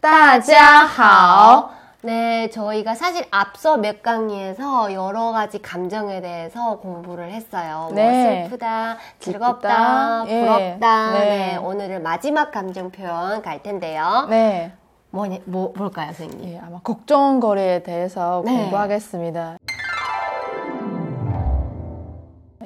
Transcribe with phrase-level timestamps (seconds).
[0.00, 1.70] 大家好.
[2.02, 7.88] 네, 저희가 사실 앞서 몇 강의에서 여러 가지 감정에 대해서 공부를 했어요.
[7.90, 8.44] 뭐 네.
[8.44, 10.40] 슬프다, 즐겁다, 기쁘다, 예.
[10.40, 11.12] 부럽다.
[11.12, 11.18] 네.
[11.18, 11.56] 네.
[11.56, 14.26] 오늘은 마지막 감정 표현 갈 텐데요.
[14.30, 14.72] 네.
[15.10, 16.52] 뭐니, 뭐, 뭘까요, 선생님?
[16.52, 18.52] 예, 아마 걱정거리에 대해서 네.
[18.52, 19.56] 공부하겠습니다.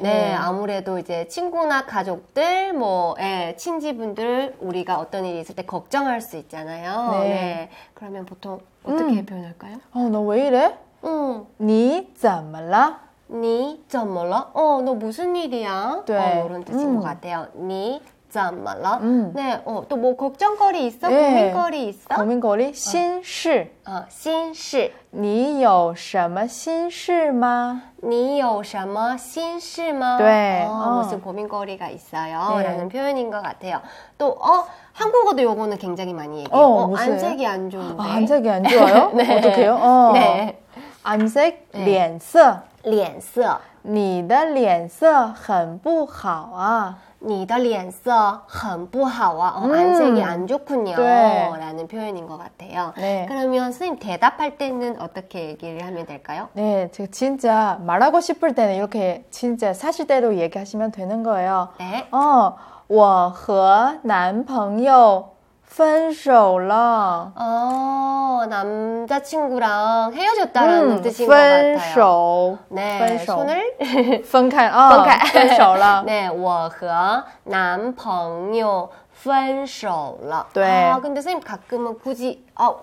[0.05, 0.39] 네, 음.
[0.39, 7.09] 아무래도 이제 친구나 가족들, 뭐, 예, 친지분들, 우리가 어떤 일이 있을 때 걱정할 수 있잖아요.
[7.23, 7.29] 네.
[7.29, 7.69] 네.
[7.95, 9.25] 그러면 보통 어떻게 음.
[9.25, 9.77] 표현할까요?
[9.93, 10.77] 어, 너 왜 이래?
[11.05, 11.45] 응.
[11.59, 12.99] 니, 짬말라?
[13.31, 14.51] 니, 짬말라?
[14.53, 16.03] 어, 너 무슨 일이야?
[16.05, 16.41] 네.
[16.41, 16.95] 어, 이런 뜻인 음.
[16.97, 17.47] 것 같아요.
[17.55, 17.99] 니,
[18.34, 19.00] 怎么了?
[19.02, 19.32] 음.
[19.34, 21.09] 네, 어, 또 뭐 걱정거리 있어?
[21.09, 21.50] 네.
[21.50, 22.14] 고민거리 있어?
[22.14, 23.72] 고민거리 心事.
[23.84, 27.82] 어, 心事.你有什么心事吗?
[28.02, 30.16] 你有什么心事吗?
[30.20, 30.64] 네.
[30.64, 31.02] 어, 어.
[31.02, 32.56] 무슨 고민거리가 있어요?
[32.59, 32.62] 네.
[32.62, 33.80] 라는 표현인 것 같아요.
[34.16, 36.65] 또, 어, 한국어도 요거는 굉장히 많이 얘기해요.
[36.65, 37.15] 어, 어, 무슨?
[37.15, 38.01] 안색이 안 좋은데.
[38.01, 39.10] 아, 안색이 안 좋아요?
[39.12, 39.38] 네.
[39.38, 39.74] 어떡해요?
[39.74, 40.10] 어.
[40.15, 40.62] 네.
[41.04, 41.84] 안색, 네.
[41.84, 49.52] 脸色.脸色.你的脸色很不好啊.你的脸色很不好啊.
[49.56, 49.73] 어, 음.
[49.74, 50.96] 안색이 안 좋군요.
[50.96, 51.51] 네.
[51.59, 52.95] 라는 표현인 것 같아요.
[52.96, 53.26] 네.
[53.29, 56.48] 그러면 선생님 대답할 때는 어떻게 얘기를 하면 될까요?
[56.54, 61.68] 네, 제가 진짜 말하고 싶을 때는 이렇게 진짜 사실대로 얘기하시면 되는 거예요.
[61.79, 62.06] 네.
[62.10, 62.54] 哦，
[62.88, 65.31] 我和男朋友
[65.62, 67.32] 分手了。
[67.37, 68.13] 어,
[68.48, 71.93] 남자친구랑 헤어졌다라는 뜻인 것 分 같아요.
[71.94, 76.04] 手， 네, 分手 손을 分开啊，分开分手了。
[76.06, 80.47] 네, 我和男朋友分手了.
[80.54, 80.91] 네.
[80.91, 82.81] 아, 근데 선생님 가끔은 굳이 어,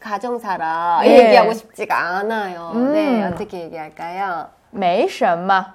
[0.00, 1.26] 가정사라 예.
[1.26, 2.72] 얘기하고 싶지가 않아요.
[2.74, 2.92] 음.
[2.92, 4.46] 네, 어떻게 얘기할까요?
[4.70, 5.74] 没什么，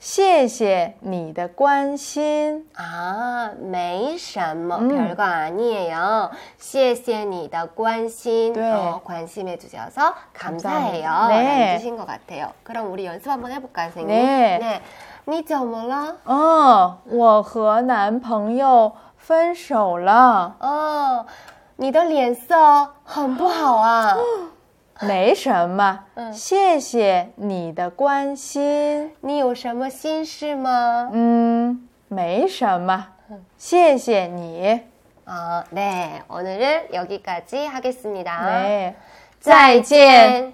[0.00, 2.64] 谢谢你的关心。
[2.76, 4.88] 아, 没什么, 음.
[4.88, 6.30] 별거 아니에요.
[6.58, 8.52] 谢谢你的关心.
[8.52, 8.72] 네.
[8.72, 11.02] 어, 관심해 주셔서 감사해요.
[11.02, 11.28] 감사합니다.
[11.28, 11.42] 네.
[11.42, 12.52] 라는 뜻인 것 같아요.
[12.62, 14.08] 그럼 우리 연습 한번 해볼까요, 선생님?
[14.08, 14.58] 네.
[14.60, 14.80] 네.
[15.24, 16.16] 你怎么了?
[16.24, 20.54] 哦，我和男朋友分手了。
[20.60, 21.26] 哦，
[21.76, 22.54] 你的脸色
[23.02, 24.16] 很不好啊。
[25.00, 29.12] 没 什么，嗯谢谢你的关心。
[29.20, 31.10] 你有什么心事吗？
[31.12, 33.08] 嗯，没什么，
[33.58, 34.80] 谢谢你。
[35.26, 36.22] 아, 네.
[36.28, 38.62] 오늘은 여기까지 하겠습니다.
[38.62, 38.94] 네.
[39.40, 40.49] 再见。